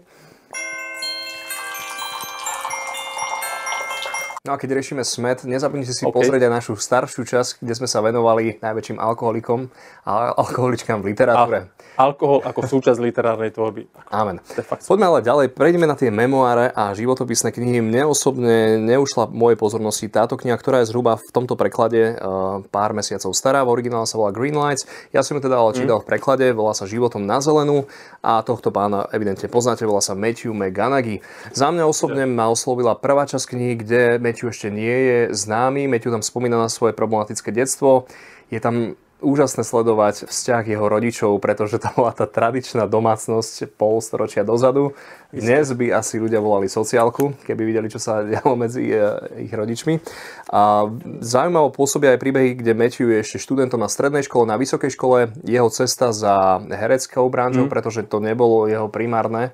[4.44, 6.12] No a keď riešime smet, nezabudnite si OK.
[6.12, 6.20] okay.
[6.20, 9.72] pozrieť aj našu staršiu časť, kde sme sa venovali najväčším alkoholikom
[10.04, 11.72] a alkoholičkám v literatúre.
[11.96, 13.88] A alkohol ako súčasť literárnej tvorby.
[14.12, 14.44] Amen.
[14.84, 17.80] Poďme ale ďalej, prejdeme na tie memoáre a životopisné knihy.
[17.80, 22.92] Mne osobne neušla mojej pozornosti táto kniha, ktorá je zhruba v tomto preklade uh, pár
[22.92, 23.64] mesiacov stará.
[23.64, 24.84] V originále sa volá Green Lights.
[25.16, 27.88] Ja som ju teda ale čítal v preklade, volá sa Životom na zelenú
[28.20, 31.24] a tohto pána evidentne poznáte, volá sa Matthew McGonaghy.
[31.56, 34.02] Za mňa osobne ma oslovila prvá časť knihy, kde
[34.34, 35.86] Matthew ešte nie je známy.
[35.86, 38.10] Matthew tam spomína na svoje problematické detstvo.
[38.50, 44.42] Je tam úžasné sledovať vzťah jeho rodičov, pretože to bola tá tradičná domácnosť pol storočia
[44.42, 44.98] dozadu.
[45.30, 50.02] Dnes by asi ľudia volali sociálku, keby videli, čo sa dialo medzi eh, ich rodičmi.
[50.50, 50.90] A
[51.22, 55.30] zaujímavo pôsobia aj príbehy, kde Matthew je ešte študentom na strednej škole, na vysokej škole.
[55.46, 59.54] Jeho cesta za hereckou branžou, pretože to nebolo jeho primárne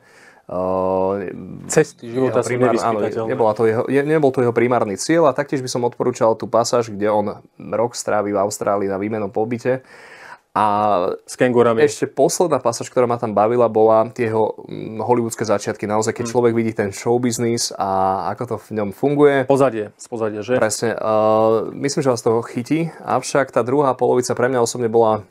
[1.70, 3.30] Cesty života sú nevyspytateľné.
[3.30, 6.50] nebola to jeho, je- nebol to jeho primárny cieľ a taktiež by som odporúčal tú
[6.50, 9.86] pasáž, kde on rok strávi v Austrálii na výmenom pobyte.
[10.50, 10.66] A
[11.30, 11.86] S kengurami.
[11.86, 15.86] ešte posledná pasáž, ktorá ma tam bavila, bola jeho mm, hollywoodske začiatky.
[15.86, 20.06] Naozaj, keď človek vidí ten show business a ako to v ňom funguje, Pozadie, z
[20.10, 20.58] pozadia, že?
[20.58, 20.98] Presne.
[20.98, 22.90] Uh, myslím, že vás to chytí.
[23.06, 25.22] Avšak tá druhá polovica pre mňa osobne bola,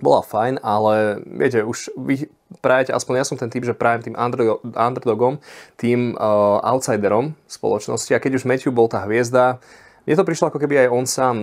[0.00, 2.30] bola fajn, ale viete, už vy
[2.64, 5.42] prajete, aspoň ja som ten typ, že prajem tým underdo- underdogom,
[5.76, 8.16] tým uh, outsiderom spoločnosti.
[8.16, 9.60] A keď už Matthew bol tá hviezda,
[10.02, 11.36] mne to prišlo ako keby aj on sám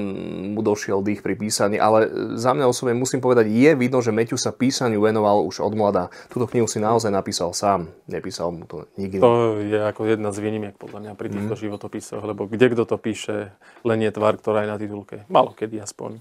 [0.51, 4.35] mu došiel dých pri písaní, ale za mňa osobne musím povedať, je vidno, že Matthew
[4.35, 6.11] sa písaniu venoval už od mlada.
[6.27, 9.23] Túto knihu si naozaj napísal sám, nepísal mu to nikto.
[9.23, 12.99] To je ako jedna z výnimiek podľa mňa pri týchto životopisoch, lebo kde kto to
[12.99, 13.55] píše,
[13.87, 15.23] len je tvár, ktorá je na titulke.
[15.31, 16.19] Malo kedy aspoň.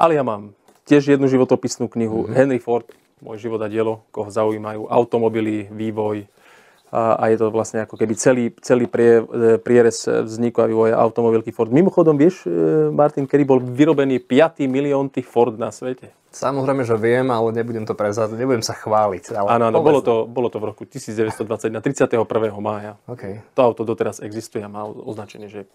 [0.00, 0.56] Ale ja mám
[0.88, 2.88] tiež jednu životopisnú knihu, Henry Ford,
[3.20, 6.24] môj život a dielo, koho zaujímajú automobily, vývoj,
[6.88, 10.96] a, a je to vlastne ako keby celý, celý prie, e, prierez vzniku a vývoja
[10.96, 11.68] automobilky Ford.
[11.68, 14.64] Mimochodom, vieš, e, Martin, kedy bol vyrobený 5.
[14.64, 16.16] miliónty Ford na svete?
[16.32, 19.36] Samozrejme, že viem, ale nebudem to prezať, nebudem sa chváliť.
[19.36, 22.24] Ale áno, áno, bolo to, bolo to v roku 1920 na 31.
[22.60, 22.96] mája.
[23.04, 23.44] Okay.
[23.52, 25.68] To auto doteraz existuje a má označenie, že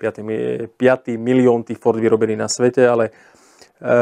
[0.00, 0.76] 5.
[0.76, 1.16] 5.
[1.20, 3.12] miliónty Ford vyrobený na svete, ale
[3.80, 3.92] e,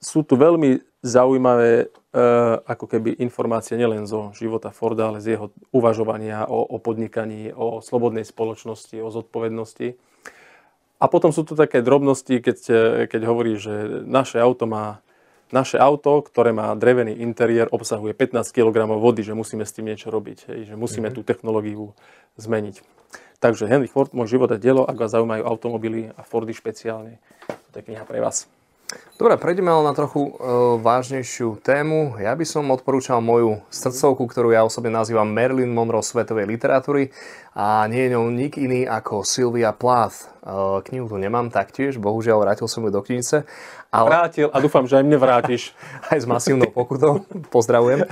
[0.00, 5.52] sú tu veľmi zaujímavé uh, ako keby informácie nielen zo života Forda, ale z jeho
[5.72, 9.96] uvažovania o, o podnikaní, o slobodnej spoločnosti, o zodpovednosti.
[11.00, 12.58] A potom sú tu také drobnosti, keď,
[13.08, 15.00] keď hovorí, že naše auto má
[15.50, 20.08] naše auto, ktoré má drevený interiér, obsahuje 15 kg vody, že musíme s tým niečo
[20.08, 21.18] robiť, hej, že musíme mm-hmm.
[21.18, 21.84] tú technológiu
[22.38, 22.82] zmeniť.
[23.42, 27.18] Takže Henry Ford, môj život a dielo, ak vás zaujímajú automobily a Fordy špeciálne,
[27.74, 28.46] to je kniha pre vás.
[29.20, 30.32] Dobre, prejdeme ale na trochu e,
[30.80, 32.16] vážnejšiu tému.
[32.16, 37.12] Ja by som odporúčal moju srdcovku, ktorú ja osobne nazývam Marilyn Monroe svetovej literatúry
[37.52, 40.32] a nie je ňou nik iný ako Sylvia Plath.
[40.40, 43.44] E, knihu tu nemám taktiež, bohužiaľ vrátil som ju do knižnice.
[43.90, 44.06] Ale...
[44.06, 45.74] Vrátil a dúfam, že aj mne vrátiš.
[46.14, 47.26] aj s masívnou pokutou.
[47.50, 48.06] Pozdravujem,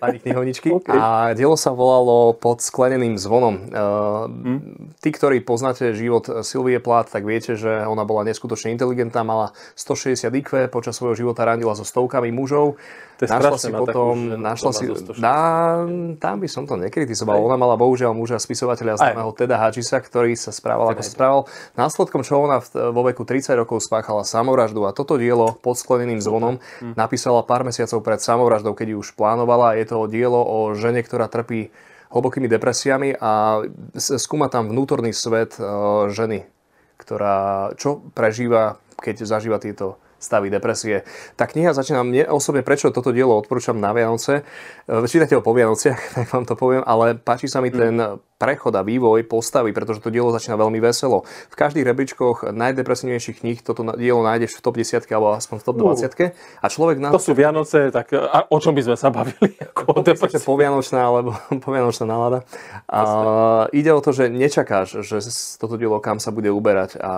[0.00, 0.72] pani knihovničky.
[0.72, 0.96] Okay.
[0.96, 3.68] A dielo sa volalo Pod skleneným zvonom.
[3.68, 4.88] Hmm.
[5.04, 10.32] Tí, ktorí poznáte život Sylvie Plath, tak viete, že ona bola neskutočne inteligentná, mala 160
[10.32, 12.80] IQ, počas svojho života randila so stovkami mužov.
[13.18, 14.84] To je našla si potom, takú, našla si,
[15.18, 15.82] dá,
[16.22, 17.34] tam by som to nekritizoval.
[17.34, 17.44] Aj.
[17.50, 21.42] Ona mala bohužiaľ muža spisovateľa známeho Teda Hadžisa, ktorý sa správal ako sa správal.
[21.74, 26.62] Následkom čo ona vo veku 30 rokov spáchala samovraždu a toto dielo pod skleneným zvonom
[26.78, 26.94] hm.
[26.94, 29.74] napísala pár mesiacov pred samovraždou, keď ju už plánovala.
[29.74, 31.74] Je to dielo o žene, ktorá trpí
[32.08, 33.62] hlbokými depresiami a
[33.98, 35.62] skúma tam vnútorný svet e,
[36.08, 36.48] ženy,
[36.96, 41.06] ktorá čo prežíva, keď zažíva tieto stavy depresie.
[41.38, 44.42] Tá kniha začína mne osobne, prečo toto dielo odporúčam na Vianoce.
[44.84, 47.78] E, čítate ho po Vianociach, tak vám to poviem, ale páči sa mi mm.
[47.78, 47.94] ten
[48.38, 51.26] prechod a vývoj postavy, pretože to dielo začína veľmi veselo.
[51.50, 55.76] V každých rebríčkoch najdepresívnejších kníh toto dielo nájdeš v top 10 alebo aspoň v top
[55.82, 57.10] 20 a človek na...
[57.10, 59.58] To sú Vianoce, tak a o čom by sme sa bavili?
[59.74, 60.02] Ako o
[60.46, 61.34] povianočná alebo
[61.66, 62.46] povianočná nálada.
[62.86, 65.18] A, ide o to, že nečakáš, že
[65.58, 67.12] toto dielo kam sa bude uberať a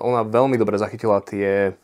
[0.00, 1.76] ona veľmi dobre zachytila tie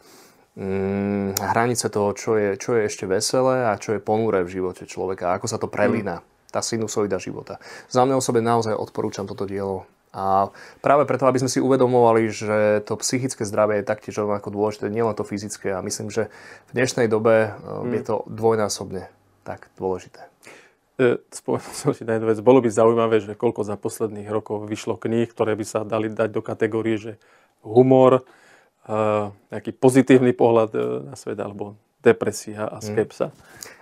[0.57, 4.85] mm, hranice toho, čo je, čo je ešte veselé a čo je ponúre v živote
[4.85, 6.53] človeka, ako sa to prelína, mm.
[6.53, 7.63] tá sinusoida života.
[7.89, 9.89] Za mňa osobe naozaj odporúčam toto dielo.
[10.13, 10.53] A
[10.85, 15.17] práve preto, aby sme si uvedomovali, že to psychické zdravie je taktiež rovnako dôležité, nielen
[15.17, 15.73] to fyzické.
[15.73, 16.29] A myslím, že
[16.69, 17.93] v dnešnej dobe mm.
[17.97, 19.09] je to dvojnásobne
[19.49, 20.29] tak dôležité.
[21.01, 22.45] E, spomenul som si na jednu vec.
[22.45, 26.29] Bolo by zaujímavé, že koľko za posledných rokov vyšlo kníh, ktoré by sa dali dať
[26.29, 27.13] do kategórie, že
[27.65, 28.29] humor,
[28.89, 32.85] nejaký pozitívny pohľad e, na svet alebo depresia a mm.
[32.85, 33.31] skepsa.
[33.31, 33.37] Mm.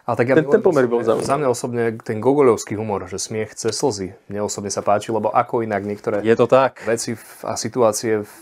[0.04, 1.24] Ale tak ja ten, ten pomer bol zaujímavý.
[1.24, 5.30] Za mňa osobne ten gogoľovský humor, že smiech cez slzy, mne osobne sa páči, lebo
[5.30, 6.82] ako inak niektoré Je to tak.
[6.82, 7.14] veci
[7.46, 8.32] a situácie v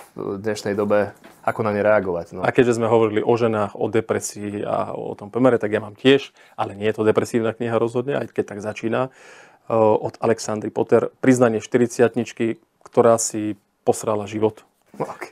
[0.41, 1.13] dnešnej dobe,
[1.45, 2.35] ako na ne reagovať.
[2.35, 2.41] No.
[2.43, 5.95] A keďže sme hovorili o ženách, o depresii a o tom pomere, tak ja mám
[5.95, 9.11] tiež, ale nie je to depresívna kniha rozhodne, aj keď tak začína, e,
[9.77, 12.17] od Alexandry Potter, priznanie 40
[12.81, 14.65] ktorá si posrala život.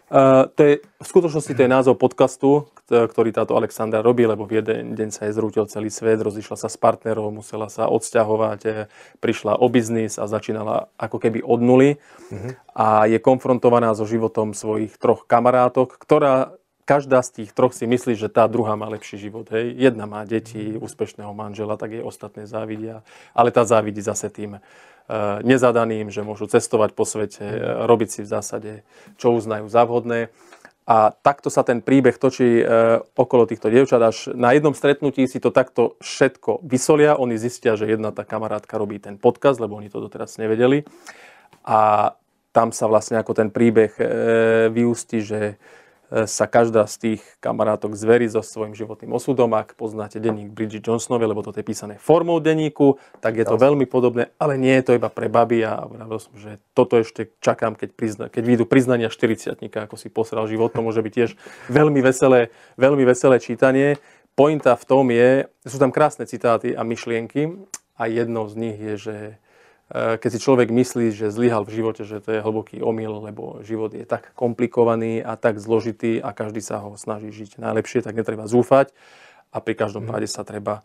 [0.06, 4.62] Uh, to je, v skutočnosti to je názov podcastu, ktorý táto Alexandra robí, lebo v
[4.62, 8.70] jeden deň sa jej zrútil celý svet, rozišla sa s partnerom, musela sa odsťahovať, e,
[9.18, 12.54] prišla o biznis a začínala ako keby od nuly uh-huh.
[12.78, 16.54] a je konfrontovaná so životom svojich troch kamarátok, ktorá
[16.86, 19.50] každá z tých troch si myslí, že tá druhá má lepší život.
[19.50, 19.74] Hej.
[19.74, 23.02] Jedna má deti, úspešného manžela, tak jej ostatné závidia,
[23.34, 24.95] ale tá závidí zase tým Eh,
[25.46, 28.72] nezadaným, že môžu cestovať po svete, eh, robiť si v zásade,
[29.16, 30.34] čo uznajú za vhodné.
[30.86, 32.64] A takto sa ten príbeh točí e,
[33.18, 37.18] okolo týchto dievčat, až na jednom stretnutí si to takto všetko vysolia.
[37.18, 40.86] Oni zistia, že jedna tá kamarátka robí ten podcast, lebo oni to doteraz nevedeli.
[41.66, 42.14] A
[42.54, 44.04] tam sa vlastne ako ten príbeh e,
[44.70, 45.58] vyústi, že
[46.10, 49.50] sa každá z tých kamarátok zverí so svojím životným osudom.
[49.58, 53.90] Ak poznáte denník Bridget Johnsonovej, lebo to je písané formou denníku, tak je to veľmi
[53.90, 57.74] podobné, ale nie je to iba pre baby a vravil som, že toto ešte čakám,
[57.74, 61.30] keď, prizna, keď výjdu priznania 40 ako si posral život, to môže byť tiež
[61.68, 63.98] veľmi veselé, veľmi veselé čítanie.
[64.38, 67.56] Pointa v tom je, sú tam krásne citáty a myšlienky
[67.98, 69.16] a jednou z nich je, že
[69.92, 73.94] keď si človek myslí, že zlyhal v živote, že to je hlboký omyl, lebo život
[73.94, 78.50] je tak komplikovaný a tak zložitý a každý sa ho snaží žiť najlepšie, tak netreba
[78.50, 78.90] zúfať
[79.54, 80.10] a pri každom mm.
[80.10, 80.82] páde sa treba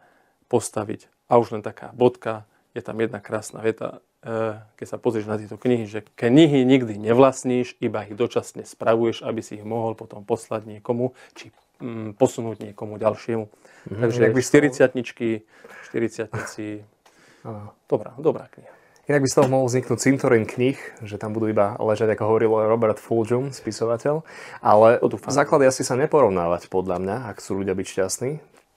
[0.54, 1.10] postaviť.
[1.32, 2.46] A už len taká bodka,
[2.78, 7.02] je tam jedna krásna veta, eh, keď sa pozrieš na tieto knihy, že knihy nikdy
[7.02, 11.50] nevlastníš, iba ich dočasne spravuješ, aby si ich mohol potom poslať niekomu, či
[11.82, 13.50] mm, posunúť niekomu ďalšiemu.
[13.90, 14.02] Mhm.
[14.06, 14.62] Takže Inak by z toho-
[15.90, 16.86] 40 40
[17.42, 17.74] Áno.
[17.90, 18.81] dobrá, dobrá kniha.
[19.04, 22.50] Inak by z toho mohol vzniknúť cintorín knih, že tam budú iba ležať, ako hovoril
[22.70, 24.22] Robert Fulghum, spisovateľ.
[24.62, 25.34] Ale To dúfam.
[25.34, 28.32] základ je asi sa neporovnávať, podľa mňa, ak chcú ľudia byť šťastní.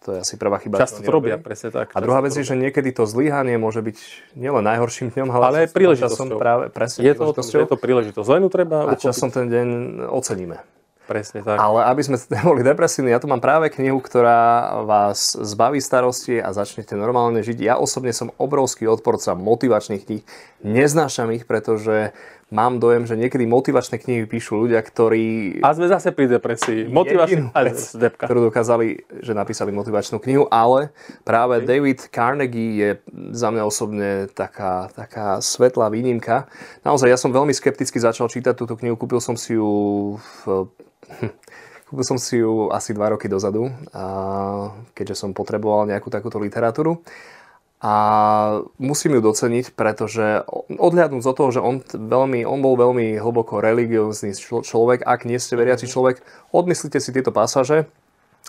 [0.04, 0.76] To je asi prvá chyba.
[0.76, 1.92] Často to robia, presne tak.
[1.92, 3.96] A druhá vec je, že niekedy to zlyhanie môže byť
[4.36, 6.36] nielen najhorším dňom, ale, Ale aj príležitosťou.
[6.36, 8.28] práve presne Je to, je to príležitosť.
[8.28, 9.00] Len ju treba a uchopiť.
[9.00, 9.68] časom ten deň
[10.12, 10.60] oceníme.
[11.04, 11.60] Presne tak.
[11.60, 16.56] Ale aby sme neboli depresívni, ja tu mám práve knihu, ktorá vás zbaví starosti a
[16.56, 17.58] začnete normálne žiť.
[17.60, 20.24] Ja osobne som obrovský odporca motivačných kníh.
[20.64, 22.16] Neznášam ich, pretože
[22.54, 26.86] mám dojem, že niekedy motivačné knihy píšu ľudia, ktorí A sme zase pri depresii.
[26.86, 28.30] Motivačný vec, depka.
[28.30, 30.94] ktorú dokázali, že napísali motivačnú knihu, ale
[31.26, 31.80] práve Okay.
[31.80, 32.90] David Carnegie je
[33.32, 36.44] za mňa osobne taká, taká svetlá výnimka.
[36.84, 39.72] Naozaj, ja som veľmi skepticky začal čítať túto knihu, kúpil som si ju
[40.18, 40.68] v,
[41.88, 44.04] kúpil som si ju asi dva roky dozadu, a
[44.92, 47.00] keďže som potreboval nejakú takúto literatúru.
[47.84, 47.94] A
[48.80, 50.40] musím ju doceniť, pretože
[50.72, 55.36] odhľadnúť od toho, že on, veľmi, on bol veľmi hlboko religiózny člo- človek, ak nie
[55.36, 57.84] ste veriaci človek, odmyslite si tieto pasáže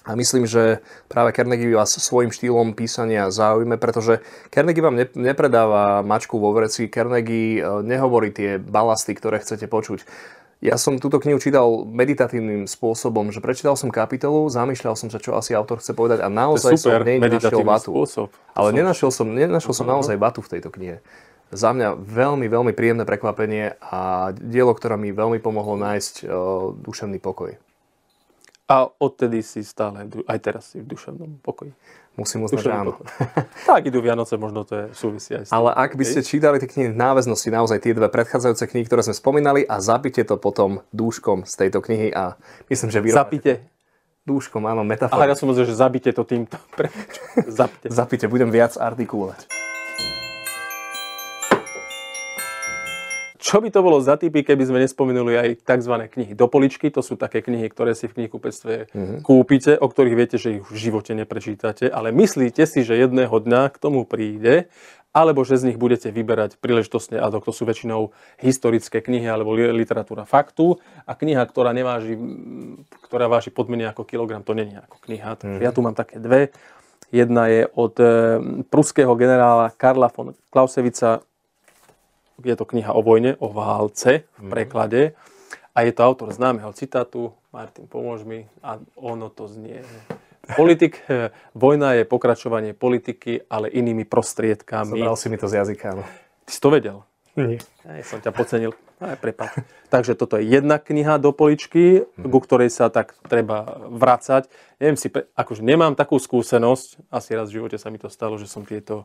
[0.07, 0.79] a myslím, že
[1.11, 6.87] práve Carnegie vás svojim štýlom písania zaujíme, pretože Carnegie vám ne- nepredáva mačku vo vreci,
[6.87, 10.07] Carnegie e, nehovorí tie balasty, ktoré chcete počuť.
[10.65, 15.37] Ja som túto knihu čítal meditatívnym spôsobom, že prečítal som kapitolu, zamýšľal som sa, čo
[15.37, 17.89] asi autor chce povedať a naozaj super som nej našiel meditatívny vatu.
[17.93, 18.27] spôsob.
[18.57, 20.97] Ale som- nenašiel som, nenašiel som naozaj vatu v tejto knihe.
[21.53, 27.21] Za mňa veľmi, veľmi príjemné prekvapenie a dielo, ktoré mi veľmi pomohlo nájsť uh, duševný
[27.21, 27.53] pokoj.
[28.65, 31.77] A odtedy si stále, aj teraz si v duševnom pokoji.
[32.15, 32.95] Musím uznať, že áno.
[32.95, 33.05] pokoj.
[33.69, 35.57] tak idú Vianoce, možno to je súvisí aj s tým.
[35.59, 39.03] Ale ak by ste čítali tie knihy v náväznosti, naozaj tie dve predchádzajúce knihy, ktoré
[39.03, 42.39] sme spomínali a zapite to potom dúškom z tejto knihy a
[42.71, 43.21] myslím, že vyrovnáte.
[43.21, 43.53] Zapite.
[44.25, 45.29] Dúškom, áno, metafora.
[45.29, 46.57] ja som myslel, že zabite to týmto.
[47.61, 47.93] Zapite.
[47.93, 49.45] Zapite, budem viac artikulovať.
[53.45, 55.93] Čo by to bolo za typy, keby sme nespomenuli aj tzv.
[56.09, 56.89] knihy do poličky?
[56.89, 59.15] To sú také knihy, ktoré si v knihkupectve Mhm.
[59.21, 63.69] kúpite, o ktorých viete, že ich v živote neprečítate, ale myslíte si, že jedného dňa
[63.69, 64.65] k tomu príde,
[65.13, 67.45] alebo že z nich budete vyberať príležitostne ad hoc.
[67.45, 73.29] To sú väčšinou historické knihy alebo li- literatúra faktu a kniha, ktorá neváži, mm, ktorá
[73.29, 75.37] váži podmene ako kilogram, to není ako kniha.
[75.37, 76.49] Takže ja tu mám také dve.
[77.13, 78.05] Jedna je od e,
[78.67, 81.21] pruského generála Karla von Clausewitza,
[82.43, 85.01] je to kniha o vojne, o válce v preklade.
[85.75, 89.83] A je to autor známeho citátu, Martin, pomôž mi, a ono to znie.
[90.55, 94.95] Politik, eh, vojna je pokračovanie politiky, ale inými prostriedkami.
[94.95, 96.03] Zobral si mi to z jazyka, áno.
[96.47, 96.97] Ty si to vedel?
[97.35, 97.59] Nie.
[97.83, 98.71] Ja som ťa podcenil.
[98.95, 99.59] Aj, prepáč.
[99.91, 104.47] Takže toto je jedna kniha do poličky, ku ktorej sa tak treba vracať.
[104.79, 108.47] Neviem si, akože nemám takú skúsenosť, asi raz v živote sa mi to stalo, že
[108.47, 109.03] som tieto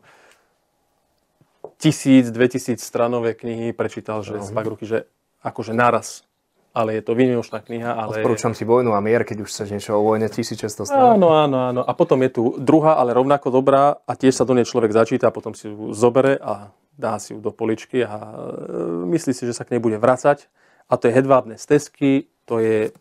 [1.80, 5.08] tisíc, dve tisíc stranové knihy prečítal, že z fakt ruky, že
[5.40, 6.28] akože naraz.
[6.70, 8.22] Ale je to výnimočná kniha, ale...
[8.22, 11.18] Odporúčam ti Vojnu a mier, keď už chceš niečo o vojne 1600 strán.
[11.18, 11.82] Áno, áno, áno.
[11.82, 15.34] A potom je tu druhá, ale rovnako dobrá a tiež sa do nej človek začíta,
[15.34, 19.56] potom si ju zobere a dá si ju do poličky a e, myslí si, že
[19.56, 20.46] sa k nej bude vracať.
[20.86, 22.94] A to je Hedvábne stezky, to je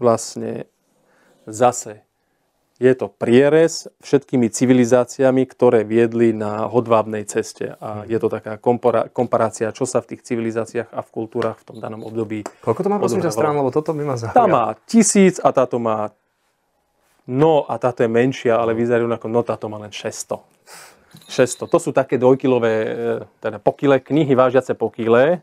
[0.00, 0.64] vlastne
[1.44, 2.00] zase
[2.82, 7.78] je to prierez všetkými civilizáciami, ktoré viedli na hodvábnej ceste.
[7.78, 11.64] A je to taká kompara- komparácia, čo sa v tých civilizáciách a v kultúrach v
[11.70, 14.50] tom danom období Koľko to má prosím ťa strán, lebo toto by ma Tá zaujalo.
[14.50, 16.10] má tisíc a táto má
[17.22, 20.42] no a táto je menšia, ale vyzerajú ako no táto má len 600.
[21.30, 21.70] 600.
[21.70, 22.88] To sú také dvojkilové, e,
[23.38, 25.38] teda pokyle, knihy vážiace pokyle.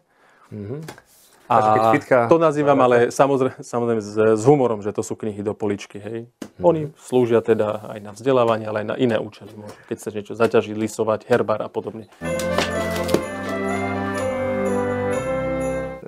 [1.50, 5.58] A fitka- to nazývam ale samozrejme, samozrejme s, s humorom, že to sú knihy do
[5.58, 5.98] poličky.
[5.98, 6.30] Hej.
[6.62, 9.50] Oni slúžia teda aj na vzdelávanie, ale aj na iné účely.
[9.90, 12.06] Keď sa niečo zaťažiť, lisovať, herbár a podobne.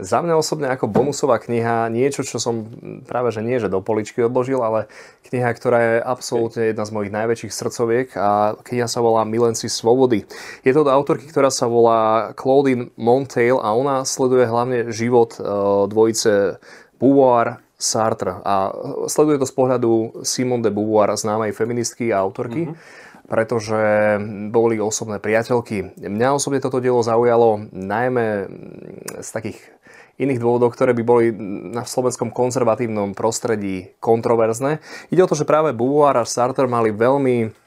[0.01, 2.65] Za mňa osobne ako bonusová kniha, niečo, čo som
[3.05, 4.89] práve že nie, že do poličky odložil, ale
[5.29, 10.25] kniha, ktorá je absolútne jedna z mojich najväčších srdcoviek a kniha sa volá Milenci svobody.
[10.65, 15.45] Je to od autorky, ktorá sa volá Claudine Montail a ona sleduje hlavne život e,
[15.85, 16.57] dvojice
[16.97, 18.73] Beauvoir Sartre a
[19.05, 19.91] sleduje to z pohľadu
[20.25, 22.73] Simone de Beauvoir, známej feministky a autorky.
[23.31, 23.79] pretože
[24.51, 25.95] boli osobné priateľky.
[26.03, 28.51] Mňa osobne toto dielo zaujalo najmä
[29.23, 29.55] z takých
[30.21, 31.25] iných dôvodov, ktoré by boli
[31.73, 34.77] na slovenskom konzervatívnom prostredí kontroverzné.
[35.09, 37.60] Ide o to, že práve Beauvoir a Sartre mali veľmi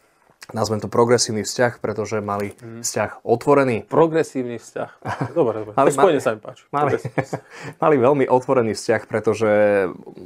[0.53, 3.89] nazvem to progresívny vzťah, pretože mali vzťah otvorený.
[3.89, 4.91] Progresívny vzťah.
[5.33, 5.73] Dobre, dobre.
[5.95, 6.67] To ma- sa mi páči.
[6.75, 6.99] Mali,
[7.83, 9.51] mali veľmi otvorený vzťah, pretože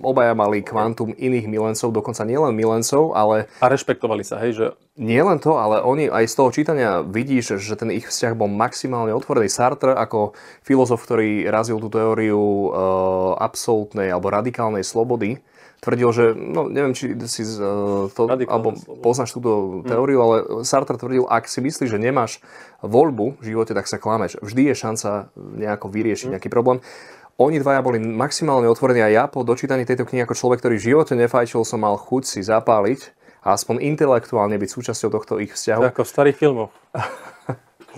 [0.00, 4.66] obaja mali kvantum iných milencov, dokonca nielen milencov, ale A rešpektovali sa, hej, že
[4.98, 8.50] nie len to, ale oni aj z toho čítania vidíš, že ten ich vzťah bol
[8.50, 9.46] maximálne otvorený.
[9.46, 10.34] Sartre ako
[10.66, 12.68] filozof, ktorý razil tú teóriu uh,
[13.38, 15.38] absolútnej alebo radikálnej slobody,
[15.78, 19.02] tvrdil, že, no neviem, či si uh, to, Radikálna alebo sloboda.
[19.02, 19.50] poznáš túto
[19.86, 20.36] teóriu, ale
[20.66, 22.42] Sartre tvrdil, ak si myslíš, že nemáš
[22.82, 24.38] voľbu v živote, tak sa klameš.
[24.42, 26.82] Vždy je šanca nejako vyriešiť nejaký problém.
[27.38, 30.86] Oni dvaja boli maximálne otvorení a ja po dočítaní tejto knihy ako človek, ktorý v
[30.90, 33.14] živote nefajčil, som mal chuť si zapáliť
[33.46, 35.82] a aspoň intelektuálne byť súčasťou tohto ich vzťahu.
[35.94, 36.74] ako v starých filmoch.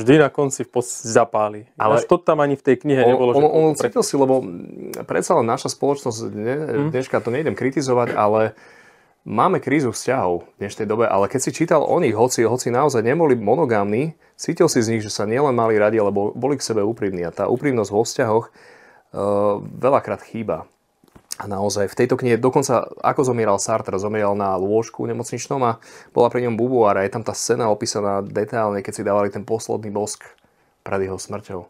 [0.01, 1.61] Vždy na konci v podstate zapáli.
[1.77, 3.37] Ale Ale- to tam ani v tej knihe nebolo.
[3.37, 6.57] on, že on, on pre- cítil si, lebo mm, predsa len naša spoločnosť, ne,
[6.89, 8.57] dneška to nejdem kritizovať, ale
[9.29, 13.05] máme krízu vzťahov v dnešnej dobe, ale keď si čítal o nich, hoci, hoci naozaj
[13.05, 16.65] neboli monogámni, cítil si z nich, že sa nielen mali radi, ale bo- boli k
[16.65, 17.29] sebe úprimní.
[17.29, 20.65] A tá úprimnosť vo vzťahoch uh, veľakrát chýba.
[21.41, 25.81] A naozaj v tejto knihe, dokonca ako zomieral Sartre, zomieral na lôžku nemocničnom a
[26.13, 29.49] bola pri ňom bubuár a je tam tá scéna opísaná detailne, keď si dávali ten
[29.49, 30.21] posledný bosk
[30.85, 31.65] pred jeho smrťou.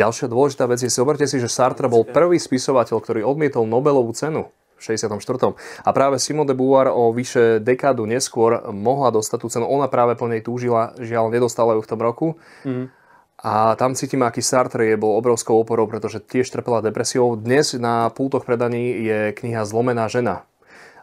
[0.00, 4.48] Ďalšia dôležitá vec je, zoberte si, že Sartre bol prvý spisovateľ, ktorý odmietol Nobelovú cenu
[4.80, 5.20] v 64.
[5.84, 9.68] A práve Simone de Beauvoir o vyše dekádu neskôr mohla dostať tú cenu.
[9.68, 12.26] Ona práve po nej túžila, žiaľ nedostala ju v tom roku.
[13.42, 17.34] A tam cítim, aký Sartre je bol obrovskou oporou, pretože tiež trpela depresiou.
[17.34, 20.46] Dnes na pultoch predaní je kniha Zlomená žena.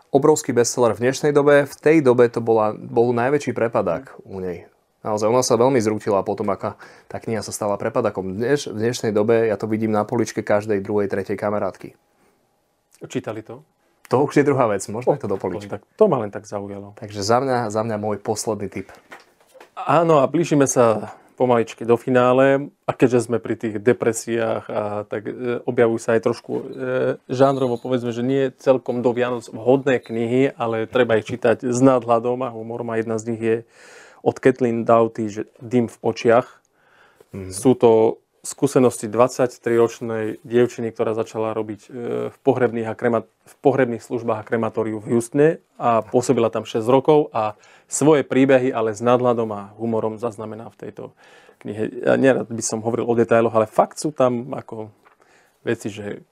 [0.07, 1.67] Obrovský bestseller v dnešnej dobe.
[1.67, 4.71] V tej dobe to bola, bol najväčší prepadák u nej.
[5.03, 6.79] Naozaj, ona sa veľmi zrútila potom, aká
[7.11, 8.31] tá kniha sa stala prepadakom.
[8.31, 11.99] Dneš, v dnešnej dobe ja to vidím na poličke každej druhej, tretej kamarátky.
[13.03, 13.67] Čítali to?
[14.07, 15.75] To už je druhá vec, možno je to do poličky.
[15.75, 16.95] Tak, to ma len tak zaujalo.
[16.95, 18.95] Takže za mňa, za mňa môj posledný tip.
[19.75, 22.67] Áno, a blížime sa pomaličky do finále.
[22.83, 26.63] A keďže sme pri tých depresiách, a tak e, objavujú sa aj trošku e,
[27.31, 32.43] žánrovo, povedzme, že nie celkom do Vianoc vhodné knihy, ale treba ich čítať s nadhľadom
[32.43, 33.57] a humorom a jedna z nich je
[34.19, 36.59] od Kathleen Doughty, že Dym v očiach.
[37.55, 41.89] Sú to skúsenosti 23-ročnej dievčiny, ktorá začala robiť e,
[42.31, 46.83] v pohrebných, a krema, v pohrebných službách a krematóriu v Houstone a pôsobila tam 6
[46.87, 47.59] rokov a
[47.91, 51.03] svoje príbehy, ale s nadhľadom a humorom zaznamená v tejto
[51.59, 52.07] knihe.
[52.07, 54.89] Ja nerad by som hovoril o detailoch, ale fakt sú tam ako
[55.67, 56.23] veci, že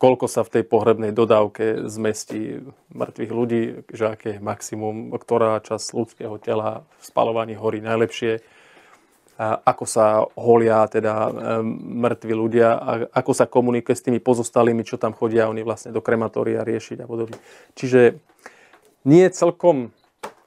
[0.00, 2.64] koľko sa v tej pohrebnej dodávke zmestí
[2.96, 8.40] mŕtvych ľudí, že aké je maximum, ktorá časť ľudského tela v spalovaní horí najlepšie,
[9.40, 11.32] ako sa holia teda em,
[12.04, 16.04] mŕtvi ľudia a ako sa komunikuje s tými pozostalými, čo tam chodia oni vlastne do
[16.04, 17.40] krematória riešiť a podobne.
[17.72, 18.20] Čiže
[19.08, 19.96] nie je celkom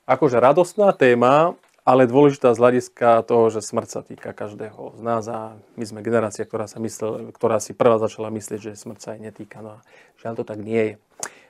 [0.05, 5.25] akože radostná téma, ale dôležitá z hľadiska toho, že smrť sa týka každého z nás
[5.27, 9.09] a my sme generácia, ktorá, sa myslel, ktorá si prvá začala myslieť, že smrť sa
[9.17, 9.59] aj netýka.
[9.59, 9.83] No a
[10.21, 10.95] žiaľ to tak nie je.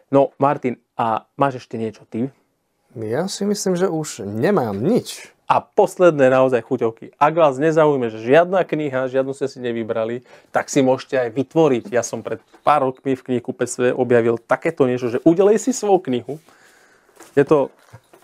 [0.09, 2.29] No Martin, a máš ešte niečo ty?
[2.93, 5.32] Ja si myslím, že už nemám nič.
[5.43, 7.13] A posledné naozaj chuťovky.
[7.19, 10.23] Ak vás nezaujme, že žiadna kniha, žiadnu ste si nevybrali,
[10.55, 11.83] tak si môžete aj vytvoriť.
[11.91, 16.39] Ja som pred pár rokmi v knihkupectve objavil takéto niečo, že udelej si svoju knihu.
[17.35, 17.75] Je to,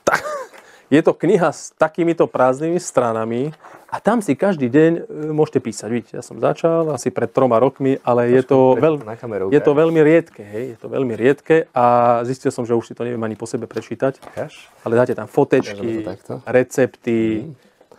[0.07, 0.15] ta,
[0.95, 3.51] je to kniha s takýmito prázdnymi stranami
[3.89, 5.01] a tam si každý deň e,
[5.33, 5.89] môžete písať.
[5.89, 9.73] Vidíte, ja som začal asi pred troma rokmi, ale je to, veľ, kameru je to
[9.73, 10.45] veľmi riedke.
[10.45, 10.63] Hej?
[10.73, 11.85] Je to veľmi riedke a
[12.21, 14.21] zistil som, že už si to neviem ani po sebe prečítať.
[14.21, 14.69] Ukáž?
[14.85, 17.49] Ale dáte tam fotečky, to recepty.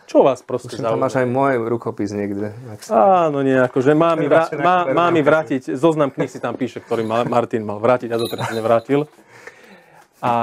[0.07, 2.51] Čo vás proste Tam máš aj môj rukopis niekde.
[2.91, 6.83] Áno, nie, akože má mi, vrá, má, má mi vrátiť, zoznam knih si tam píše,
[6.83, 9.07] ktorý ma, Martin mal vrátiť a doteraz nevrátil.
[10.19, 10.33] A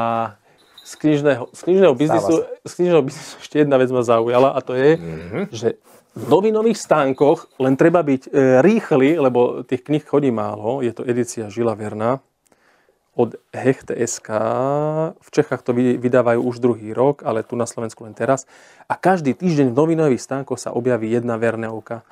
[0.88, 4.72] z knižného, z knižného, biznisu, z knižného biznisu ešte jedna vec ma zaujala a to
[4.72, 4.96] je,
[5.52, 5.68] že
[6.16, 10.80] v novinových stánkoch len treba byť e, rýchly, lebo tých knih chodí málo.
[10.80, 12.24] Je to edícia Žila Verna
[13.18, 14.28] od Hecht.sk.
[15.20, 18.48] V Čechách to vy- vydávajú už druhý rok, ale tu na Slovensku len teraz.
[18.88, 22.06] A každý týždeň v novinových stánkoch sa objaví jedna Verneovka.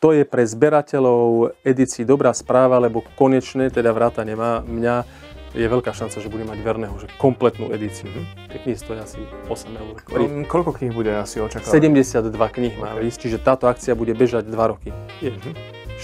[0.00, 5.04] To je pre zberateľov edícií dobrá správa, lebo konečne, teda vráta nemá mňa,
[5.50, 8.06] je veľká šanca, že bude mať Verného, že kompletnú edíciu.
[8.46, 9.18] Tie knihy stojí asi
[9.50, 9.94] 8 eur.
[10.06, 11.74] Mm, Koľko kníh bude asi očakávať?
[11.74, 14.94] 72 kníh má ísť, čiže táto akcia bude bežať 2 roky.
[15.18, 15.34] Je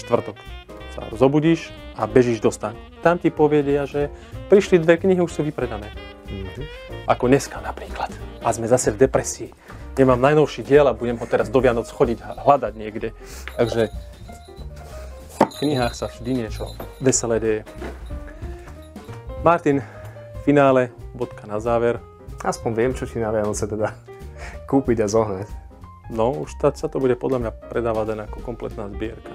[0.03, 0.35] štvrtok.
[0.91, 2.79] Sa zobudíš a bežíš do stánku.
[2.99, 4.11] Tam ti povedia, že
[4.51, 5.87] prišli dve knihy, už sú vypredané.
[7.07, 8.11] Ako dneska napríklad.
[8.43, 9.55] A sme zase v depresii.
[9.97, 13.17] Nemám najnovší diel a budem ho teraz do Vianoc chodiť a hľadať niekde.
[13.57, 13.89] Takže
[15.39, 17.61] v knihách sa vždy niečo veselé deje.
[19.45, 19.85] Martin,
[20.41, 22.01] finále, bodka na záver.
[22.41, 23.93] Aspoň viem, čo ti na Vianoce teda
[24.69, 25.47] kúpiť a zohnať.
[26.09, 29.29] No, už tá, sa to bude podľa mňa predávať len ako kompletná zbierka.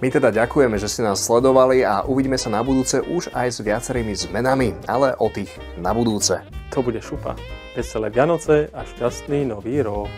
[0.00, 3.58] My teda ďakujeme, že ste nás sledovali a uvidíme sa na budúce už aj s
[3.60, 6.40] viacerými zmenami, ale o tých na budúce.
[6.72, 7.36] To bude šupa.
[7.76, 10.10] Veselé Vianoce a šťastný nový rok.